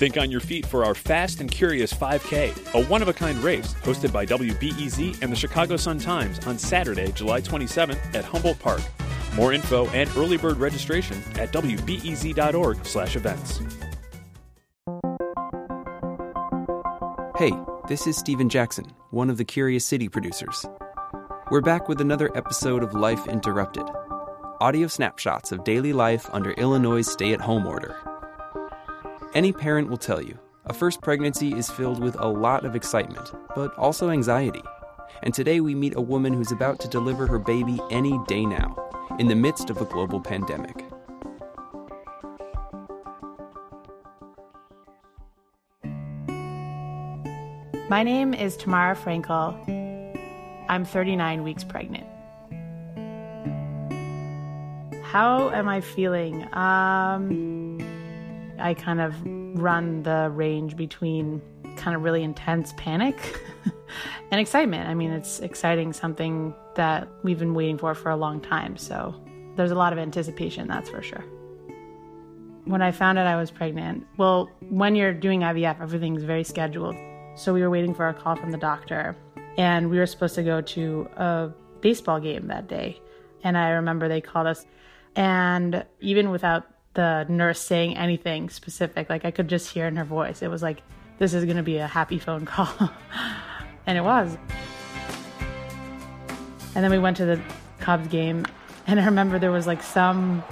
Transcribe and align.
Think 0.00 0.16
on 0.16 0.30
your 0.30 0.40
feet 0.40 0.64
for 0.64 0.86
our 0.86 0.94
Fast 0.94 1.42
and 1.42 1.50
Curious 1.50 1.92
5K, 1.92 2.72
a 2.72 2.86
one 2.86 3.02
of 3.02 3.08
a 3.08 3.12
kind 3.12 3.36
race 3.44 3.74
hosted 3.82 4.10
by 4.10 4.24
WBEZ 4.24 5.20
and 5.20 5.30
the 5.30 5.36
Chicago 5.36 5.76
Sun-Times 5.76 6.46
on 6.46 6.58
Saturday, 6.58 7.12
July 7.12 7.42
27th 7.42 8.14
at 8.14 8.24
Humboldt 8.24 8.58
Park. 8.60 8.80
More 9.34 9.52
info 9.52 9.88
and 9.88 10.08
early 10.16 10.38
bird 10.38 10.56
registration 10.56 11.18
at 11.34 11.52
wbez.org/events. 11.52 13.60
Hey, 17.36 17.52
this 17.86 18.06
is 18.06 18.16
Steven 18.16 18.48
Jackson, 18.48 18.86
one 19.10 19.28
of 19.28 19.36
the 19.36 19.44
Curious 19.44 19.84
City 19.84 20.08
producers. 20.08 20.64
We're 21.50 21.60
back 21.60 21.90
with 21.90 22.00
another 22.00 22.34
episode 22.34 22.82
of 22.82 22.94
Life 22.94 23.26
Interrupted. 23.26 23.84
Audio 24.62 24.86
snapshots 24.86 25.52
of 25.52 25.62
daily 25.64 25.92
life 25.92 26.26
under 26.32 26.52
Illinois' 26.52 27.06
stay-at-home 27.06 27.66
order. 27.66 27.98
Any 29.32 29.52
parent 29.52 29.88
will 29.88 29.96
tell 29.96 30.20
you 30.20 30.36
a 30.66 30.74
first 30.74 31.02
pregnancy 31.02 31.52
is 31.52 31.70
filled 31.70 32.02
with 32.02 32.16
a 32.18 32.26
lot 32.26 32.64
of 32.64 32.74
excitement, 32.74 33.30
but 33.54 33.72
also 33.78 34.10
anxiety. 34.10 34.62
And 35.22 35.32
today 35.32 35.60
we 35.60 35.72
meet 35.72 35.94
a 35.94 36.00
woman 36.00 36.32
who's 36.32 36.50
about 36.50 36.80
to 36.80 36.88
deliver 36.88 37.28
her 37.28 37.38
baby 37.38 37.78
any 37.90 38.18
day 38.26 38.44
now, 38.44 38.74
in 39.20 39.28
the 39.28 39.36
midst 39.36 39.70
of 39.70 39.80
a 39.80 39.84
global 39.84 40.20
pandemic. 40.20 40.84
My 47.88 48.02
name 48.02 48.34
is 48.34 48.56
Tamara 48.56 48.96
Frankel. 48.96 49.54
I'm 50.68 50.84
39 50.84 51.44
weeks 51.44 51.62
pregnant. 51.62 52.06
How 55.04 55.50
am 55.50 55.68
I 55.68 55.80
feeling? 55.80 56.52
Um, 56.52 57.78
I 58.60 58.74
kind 58.74 59.00
of 59.00 59.14
run 59.60 60.02
the 60.02 60.30
range 60.32 60.76
between 60.76 61.42
kind 61.76 61.96
of 61.96 62.02
really 62.02 62.22
intense 62.22 62.72
panic 62.76 63.40
and 64.30 64.40
excitement. 64.40 64.88
I 64.88 64.94
mean, 64.94 65.10
it's 65.10 65.40
exciting, 65.40 65.92
something 65.92 66.54
that 66.76 67.08
we've 67.22 67.38
been 67.38 67.54
waiting 67.54 67.78
for 67.78 67.94
for 67.94 68.10
a 68.10 68.16
long 68.16 68.40
time. 68.40 68.76
So 68.76 69.14
there's 69.56 69.70
a 69.70 69.74
lot 69.74 69.92
of 69.92 69.98
anticipation, 69.98 70.68
that's 70.68 70.90
for 70.90 71.02
sure. 71.02 71.24
When 72.64 72.82
I 72.82 72.92
found 72.92 73.18
out 73.18 73.26
I 73.26 73.36
was 73.36 73.50
pregnant, 73.50 74.06
well, 74.16 74.50
when 74.68 74.94
you're 74.94 75.14
doing 75.14 75.40
IVF, 75.40 75.80
everything's 75.80 76.22
very 76.22 76.44
scheduled. 76.44 76.96
So 77.34 77.54
we 77.54 77.62
were 77.62 77.70
waiting 77.70 77.94
for 77.94 78.08
a 78.08 78.14
call 78.14 78.36
from 78.36 78.50
the 78.50 78.58
doctor, 78.58 79.16
and 79.56 79.90
we 79.90 79.98
were 79.98 80.06
supposed 80.06 80.34
to 80.34 80.42
go 80.42 80.60
to 80.60 81.08
a 81.16 81.50
baseball 81.80 82.20
game 82.20 82.48
that 82.48 82.68
day. 82.68 83.00
And 83.42 83.56
I 83.56 83.70
remember 83.70 84.08
they 84.08 84.20
called 84.20 84.46
us, 84.46 84.66
and 85.16 85.84
even 86.00 86.30
without 86.30 86.66
the 86.94 87.24
nurse 87.28 87.60
saying 87.60 87.96
anything 87.96 88.50
specific. 88.50 89.08
Like 89.08 89.24
I 89.24 89.30
could 89.30 89.48
just 89.48 89.72
hear 89.72 89.86
in 89.86 89.96
her 89.96 90.04
voice. 90.04 90.42
It 90.42 90.48
was 90.48 90.62
like, 90.62 90.82
this 91.18 91.34
is 91.34 91.44
going 91.44 91.56
to 91.56 91.62
be 91.62 91.76
a 91.78 91.86
happy 91.86 92.18
phone 92.18 92.46
call. 92.46 92.90
and 93.86 93.96
it 93.96 94.02
was. 94.02 94.36
And 96.74 96.84
then 96.84 96.90
we 96.90 96.98
went 96.98 97.16
to 97.18 97.24
the 97.24 97.40
Cubs 97.78 98.08
game. 98.08 98.46
And 98.86 98.98
I 98.98 99.04
remember 99.04 99.38
there 99.38 99.50
was 99.50 99.66
like 99.66 99.82
some 99.82 100.42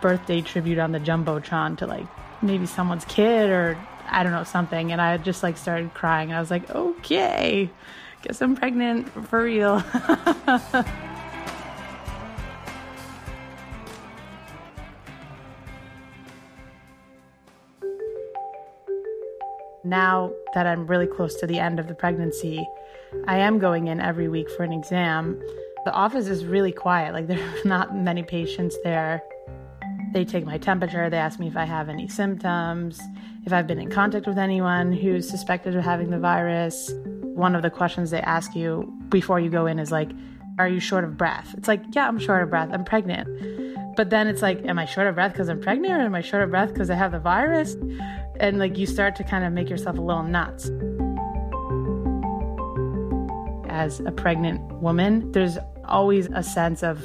birthday 0.00 0.40
tribute 0.40 0.78
on 0.78 0.92
the 0.92 1.00
Jumbotron 1.00 1.78
to 1.78 1.86
like 1.86 2.06
maybe 2.42 2.66
someone's 2.66 3.04
kid 3.04 3.50
or 3.50 3.78
I 4.10 4.22
don't 4.22 4.32
know, 4.32 4.44
something. 4.44 4.92
And 4.92 5.00
I 5.00 5.16
just 5.18 5.42
like 5.42 5.56
started 5.56 5.94
crying. 5.94 6.30
And 6.30 6.36
I 6.36 6.40
was 6.40 6.50
like, 6.50 6.68
okay, 6.70 7.70
guess 8.22 8.42
I'm 8.42 8.56
pregnant 8.56 9.08
for 9.28 9.42
real. 9.42 9.82
now 19.84 20.32
that 20.54 20.66
I'm 20.66 20.86
really 20.86 21.06
close 21.06 21.34
to 21.36 21.46
the 21.46 21.58
end 21.58 21.78
of 21.78 21.88
the 21.88 21.94
pregnancy, 21.94 22.66
I 23.26 23.38
am 23.38 23.58
going 23.58 23.88
in 23.88 24.00
every 24.00 24.28
week 24.28 24.50
for 24.50 24.62
an 24.62 24.72
exam. 24.72 25.40
The 25.84 25.92
office 25.92 26.28
is 26.28 26.44
really 26.44 26.72
quiet, 26.72 27.14
like, 27.14 27.26
there 27.28 27.38
are 27.40 27.64
not 27.64 27.96
many 27.96 28.22
patients 28.22 28.76
there. 28.84 29.22
They 30.12 30.24
take 30.24 30.44
my 30.44 30.58
temperature, 30.58 31.10
they 31.10 31.18
ask 31.18 31.38
me 31.38 31.48
if 31.48 31.56
I 31.56 31.64
have 31.64 31.88
any 31.88 32.08
symptoms, 32.08 33.00
if 33.44 33.52
I've 33.52 33.66
been 33.66 33.78
in 33.78 33.90
contact 33.90 34.26
with 34.26 34.38
anyone 34.38 34.92
who's 34.92 35.28
suspected 35.28 35.76
of 35.76 35.84
having 35.84 36.10
the 36.10 36.18
virus. 36.18 36.92
One 37.22 37.54
of 37.54 37.62
the 37.62 37.70
questions 37.70 38.10
they 38.10 38.20
ask 38.20 38.54
you 38.54 38.92
before 39.10 39.38
you 39.38 39.50
go 39.50 39.66
in 39.66 39.78
is 39.78 39.92
like, 39.92 40.10
Are 40.58 40.68
you 40.68 40.80
short 40.80 41.04
of 41.04 41.16
breath? 41.16 41.54
It's 41.56 41.68
like, 41.68 41.82
Yeah, 41.92 42.08
I'm 42.08 42.18
short 42.18 42.42
of 42.42 42.50
breath, 42.50 42.70
I'm 42.72 42.84
pregnant. 42.84 43.96
But 43.96 44.10
then 44.10 44.28
it's 44.28 44.42
like, 44.42 44.64
Am 44.64 44.78
I 44.78 44.86
short 44.86 45.06
of 45.06 45.14
breath 45.14 45.32
because 45.32 45.48
I'm 45.48 45.60
pregnant 45.60 45.92
or 45.92 46.06
am 46.06 46.14
I 46.14 46.22
short 46.22 46.42
of 46.42 46.50
breath 46.50 46.72
because 46.72 46.90
I 46.90 46.94
have 46.94 47.12
the 47.12 47.20
virus? 47.20 47.76
And 48.40 48.58
like 48.58 48.78
you 48.78 48.86
start 48.86 49.16
to 49.16 49.24
kind 49.24 49.44
of 49.44 49.52
make 49.52 49.68
yourself 49.68 49.98
a 49.98 50.00
little 50.00 50.22
nuts. 50.22 50.70
As 53.70 54.00
a 54.00 54.12
pregnant 54.12 54.60
woman, 54.80 55.30
there's 55.32 55.58
always 55.84 56.28
a 56.34 56.42
sense 56.42 56.82
of 56.82 57.02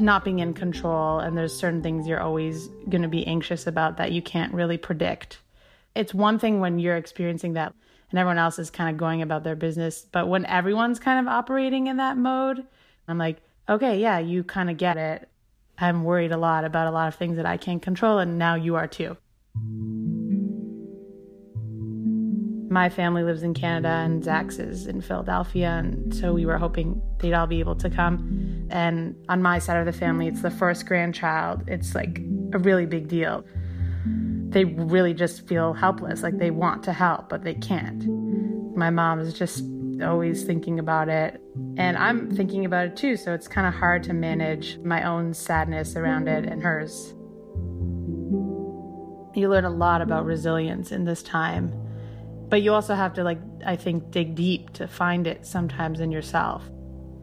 not 0.00 0.24
being 0.24 0.40
in 0.40 0.52
control, 0.52 1.18
and 1.18 1.36
there's 1.36 1.56
certain 1.56 1.82
things 1.82 2.06
you're 2.06 2.20
always 2.20 2.68
going 2.88 3.02
to 3.02 3.08
be 3.08 3.26
anxious 3.26 3.66
about 3.66 3.96
that 3.96 4.12
you 4.12 4.22
can't 4.22 4.52
really 4.52 4.76
predict. 4.76 5.38
It's 5.94 6.12
one 6.12 6.38
thing 6.38 6.60
when 6.60 6.78
you're 6.78 6.96
experiencing 6.96 7.54
that 7.54 7.72
and 8.10 8.20
everyone 8.20 8.38
else 8.38 8.58
is 8.58 8.70
kind 8.70 8.90
of 8.90 8.96
going 8.96 9.22
about 9.22 9.42
their 9.42 9.56
business, 9.56 10.06
but 10.12 10.28
when 10.28 10.44
everyone's 10.46 11.00
kind 11.00 11.18
of 11.18 11.32
operating 11.32 11.88
in 11.88 11.96
that 11.96 12.16
mode, 12.16 12.64
I'm 13.08 13.18
like, 13.18 13.38
okay, 13.68 13.98
yeah, 13.98 14.18
you 14.18 14.44
kind 14.44 14.70
of 14.70 14.76
get 14.76 14.96
it. 14.96 15.28
I'm 15.78 16.04
worried 16.04 16.32
a 16.32 16.36
lot 16.36 16.64
about 16.64 16.86
a 16.86 16.92
lot 16.92 17.08
of 17.08 17.16
things 17.16 17.36
that 17.36 17.46
I 17.46 17.56
can't 17.56 17.82
control, 17.82 18.18
and 18.18 18.38
now 18.38 18.54
you 18.54 18.76
are 18.76 18.86
too. 18.86 19.16
My 22.68 22.88
family 22.88 23.22
lives 23.22 23.42
in 23.42 23.54
Canada 23.54 23.88
and 23.88 24.24
Zach's 24.24 24.58
is 24.58 24.86
in 24.86 25.00
Philadelphia, 25.00 25.68
and 25.68 26.14
so 26.14 26.32
we 26.32 26.46
were 26.46 26.58
hoping 26.58 27.00
they'd 27.18 27.32
all 27.32 27.46
be 27.46 27.60
able 27.60 27.76
to 27.76 27.88
come. 27.88 28.66
And 28.70 29.14
on 29.28 29.40
my 29.40 29.60
side 29.60 29.78
of 29.78 29.86
the 29.86 29.92
family, 29.92 30.26
it's 30.26 30.42
the 30.42 30.50
first 30.50 30.84
grandchild. 30.84 31.62
It's 31.68 31.94
like 31.94 32.20
a 32.52 32.58
really 32.58 32.86
big 32.86 33.06
deal. 33.06 33.44
They 34.48 34.64
really 34.64 35.14
just 35.14 35.46
feel 35.46 35.74
helpless, 35.74 36.22
like 36.22 36.38
they 36.38 36.50
want 36.50 36.82
to 36.84 36.92
help, 36.92 37.28
but 37.28 37.44
they 37.44 37.54
can't. 37.54 38.04
My 38.76 38.90
mom 38.90 39.20
is 39.20 39.32
just 39.32 39.64
always 40.02 40.42
thinking 40.42 40.78
about 40.78 41.08
it, 41.08 41.40
and 41.76 41.96
I'm 41.96 42.34
thinking 42.34 42.64
about 42.64 42.86
it 42.86 42.96
too, 42.96 43.16
so 43.16 43.32
it's 43.32 43.46
kind 43.48 43.66
of 43.66 43.74
hard 43.74 44.02
to 44.04 44.12
manage 44.12 44.78
my 44.78 45.04
own 45.04 45.34
sadness 45.34 45.94
around 45.94 46.28
it 46.28 46.44
and 46.44 46.62
hers. 46.62 47.14
You 49.34 49.48
learn 49.50 49.64
a 49.64 49.70
lot 49.70 50.00
about 50.00 50.24
resilience 50.24 50.90
in 50.90 51.04
this 51.04 51.22
time. 51.22 51.72
But 52.48 52.62
you 52.62 52.72
also 52.72 52.94
have 52.94 53.14
to, 53.14 53.24
like, 53.24 53.40
I 53.64 53.76
think, 53.76 54.10
dig 54.10 54.34
deep 54.34 54.70
to 54.74 54.86
find 54.86 55.26
it 55.26 55.44
sometimes 55.44 56.00
in 56.00 56.12
yourself. 56.12 56.62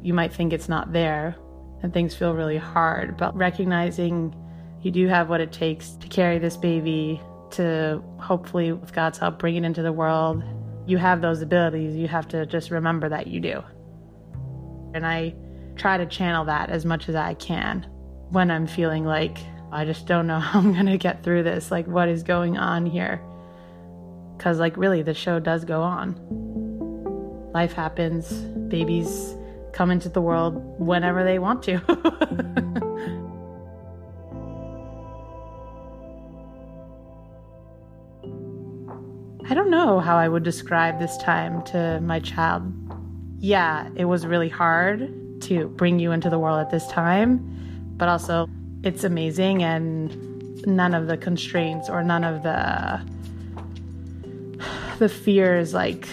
You 0.01 0.13
might 0.13 0.34
think 0.34 0.51
it's 0.51 0.67
not 0.67 0.91
there 0.91 1.35
and 1.81 1.94
things 1.94 2.16
feel 2.16 2.34
really 2.34 2.57
hard, 2.57 3.17
but 3.17 3.35
recognizing 3.35 4.35
you 4.81 4.91
do 4.91 5.07
have 5.07 5.29
what 5.29 5.39
it 5.39 5.51
takes 5.51 5.91
to 5.91 6.07
carry 6.07 6.39
this 6.39 6.57
baby, 6.57 7.22
to 7.51 8.03
hopefully, 8.19 8.73
with 8.73 8.91
God's 8.94 9.17
help, 9.17 9.39
bring 9.39 9.56
it 9.56 9.63
into 9.63 9.81
the 9.81 9.94
world. 9.94 10.44
You 10.86 10.98
have 10.98 11.21
those 11.21 11.42
abilities. 11.42 11.95
You 11.95 12.09
have 12.09 12.27
to 12.30 12.45
just 12.45 12.69
remember 12.69 13.07
that 13.07 13.27
you 13.27 13.39
do. 13.39 13.63
And 14.94 15.06
I 15.06 15.36
try 15.75 15.98
to 15.98 16.06
channel 16.06 16.45
that 16.45 16.69
as 16.69 16.86
much 16.86 17.07
as 17.07 17.15
I 17.15 17.33
can 17.36 17.83
when 18.30 18.51
I'm 18.51 18.68
feeling 18.68 19.06
like 19.06 19.38
I 19.71 19.86
just 19.86 20.06
don't 20.06 20.27
know 20.27 20.39
how 20.39 20.59
I'm 20.59 20.74
going 20.74 20.86
to 20.86 20.98
get 20.98 21.24
through 21.24 21.44
this. 21.44 21.71
Like, 21.71 21.88
what 21.88 22.09
is 22.09 22.24
going 22.24 22.57
on 22.57 22.86
here? 22.86 23.21
Because, 24.44 24.60
like, 24.60 24.75
really, 24.75 25.01
the 25.01 25.13
show 25.13 25.40
does 25.40 25.63
go 25.63 25.81
on. 25.81 26.16
Life 27.54 27.72
happens, 27.72 28.30
babies 28.68 29.38
come 29.72 29.90
into 29.90 30.10
the 30.10 30.19
world 30.19 30.56
whenever 30.81 31.24
they 31.24 31.40
want 31.40 31.63
to. 31.63 31.75
I 39.50 39.54
don't 39.54 39.69
know 39.69 40.01
how 40.01 40.18
I 40.18 40.28
would 40.28 40.44
describe 40.44 41.00
this 41.00 41.16
time 41.19 41.63
to 41.68 42.01
my 42.01 42.19
child. 42.19 42.69
Yeah, 43.39 43.88
it 43.96 44.04
was 44.04 44.28
really 44.28 44.50
hard 44.50 45.39
to 45.44 45.69
bring 45.69 46.00
you 46.00 46.12
into 46.12 46.30
the 46.30 46.38
world 46.38 46.60
at 46.60 46.69
this 46.69 46.86
time, 46.88 47.39
but 47.96 48.10
also 48.10 48.50
it's 48.84 49.06
amazing 49.06 49.63
and 49.63 50.68
none 50.68 50.94
of 50.94 51.07
the 51.07 51.16
constraints 51.16 51.89
or 51.89 52.04
none 52.04 52.25
of 52.25 52.44
the 52.44 53.01
the 55.03 55.09
fears 55.09 55.73
like 55.73 56.07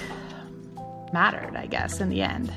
mattered, 1.12 1.54
I 1.54 1.66
guess, 1.66 2.00
in 2.00 2.08
the 2.08 2.22
end. 2.22 2.48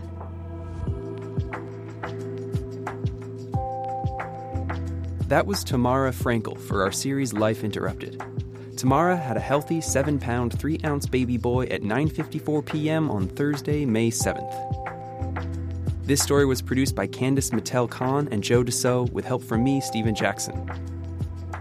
That 5.27 5.45
was 5.45 5.63
Tamara 5.63 6.09
Frankel 6.09 6.59
for 6.59 6.81
our 6.81 6.91
series 6.91 7.33
Life 7.33 7.63
Interrupted. 7.63 8.19
Tamara 8.77 9.15
had 9.15 9.37
a 9.37 9.39
healthy 9.39 9.79
7 9.79 10.17
pound 10.17 10.57
3 10.57 10.79
ounce 10.83 11.05
baby 11.05 11.37
boy 11.37 11.65
at 11.65 11.83
9:54 11.83 12.65
p.m. 12.65 13.11
on 13.11 13.27
Thursday, 13.27 13.85
May 13.85 14.09
7th. 14.09 14.55
This 16.07 16.23
story 16.23 16.47
was 16.47 16.63
produced 16.63 16.95
by 16.95 17.05
Candice 17.05 17.51
Mattel 17.51 17.87
Khan 17.87 18.27
and 18.31 18.43
Joe 18.43 18.63
DeCeault 18.63 19.11
with 19.11 19.25
help 19.25 19.43
from 19.43 19.63
me, 19.63 19.81
Stephen 19.81 20.15
Jackson. 20.15 20.67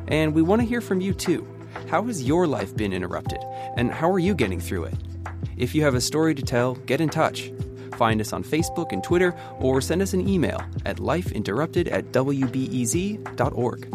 And 0.08 0.34
we 0.34 0.40
want 0.40 0.62
to 0.62 0.66
hear 0.66 0.80
from 0.80 1.02
you 1.02 1.12
too. 1.12 1.46
How 1.88 2.02
has 2.04 2.22
your 2.22 2.46
life 2.46 2.76
been 2.76 2.92
interrupted? 2.92 3.40
And 3.76 3.90
how 3.90 4.10
are 4.10 4.18
you 4.18 4.34
getting 4.34 4.60
through 4.60 4.84
it? 4.84 4.94
If 5.56 5.74
you 5.74 5.82
have 5.82 5.94
a 5.94 6.00
story 6.00 6.34
to 6.34 6.42
tell, 6.42 6.74
get 6.74 7.00
in 7.00 7.08
touch. 7.08 7.52
Find 7.92 8.20
us 8.20 8.32
on 8.32 8.42
Facebook 8.42 8.92
and 8.92 9.04
Twitter, 9.04 9.34
or 9.58 9.80
send 9.80 10.02
us 10.02 10.14
an 10.14 10.28
email 10.28 10.60
at 10.86 10.96
lifeinterrupted 10.96 11.92
at 11.92 12.06
wbez.org. 12.12 13.94